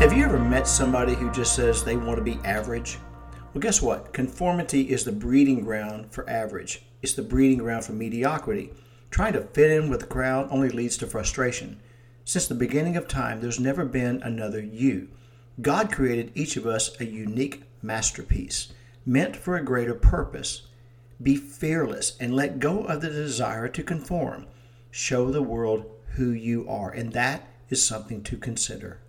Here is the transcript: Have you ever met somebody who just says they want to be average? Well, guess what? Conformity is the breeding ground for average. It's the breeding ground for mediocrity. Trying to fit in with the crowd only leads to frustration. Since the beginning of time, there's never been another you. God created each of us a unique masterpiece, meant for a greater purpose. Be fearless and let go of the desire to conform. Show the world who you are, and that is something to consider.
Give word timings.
Have 0.00 0.14
you 0.14 0.24
ever 0.24 0.38
met 0.38 0.66
somebody 0.66 1.12
who 1.12 1.30
just 1.30 1.54
says 1.54 1.84
they 1.84 1.94
want 1.98 2.16
to 2.16 2.24
be 2.24 2.40
average? 2.42 2.96
Well, 3.52 3.60
guess 3.60 3.82
what? 3.82 4.14
Conformity 4.14 4.88
is 4.90 5.04
the 5.04 5.12
breeding 5.12 5.60
ground 5.60 6.10
for 6.10 6.28
average. 6.28 6.86
It's 7.02 7.12
the 7.12 7.20
breeding 7.20 7.58
ground 7.58 7.84
for 7.84 7.92
mediocrity. 7.92 8.72
Trying 9.10 9.34
to 9.34 9.42
fit 9.42 9.70
in 9.70 9.90
with 9.90 10.00
the 10.00 10.06
crowd 10.06 10.48
only 10.50 10.70
leads 10.70 10.96
to 10.96 11.06
frustration. 11.06 11.82
Since 12.24 12.48
the 12.48 12.54
beginning 12.54 12.96
of 12.96 13.08
time, 13.08 13.42
there's 13.42 13.60
never 13.60 13.84
been 13.84 14.22
another 14.22 14.62
you. 14.62 15.08
God 15.60 15.92
created 15.92 16.32
each 16.34 16.56
of 16.56 16.66
us 16.66 16.98
a 16.98 17.04
unique 17.04 17.64
masterpiece, 17.82 18.72
meant 19.04 19.36
for 19.36 19.58
a 19.58 19.62
greater 19.62 19.94
purpose. 19.94 20.62
Be 21.22 21.36
fearless 21.36 22.16
and 22.18 22.34
let 22.34 22.58
go 22.58 22.84
of 22.84 23.02
the 23.02 23.10
desire 23.10 23.68
to 23.68 23.82
conform. 23.82 24.46
Show 24.90 25.30
the 25.30 25.42
world 25.42 25.84
who 26.12 26.30
you 26.30 26.66
are, 26.70 26.90
and 26.90 27.12
that 27.12 27.46
is 27.68 27.84
something 27.84 28.22
to 28.22 28.38
consider. 28.38 29.02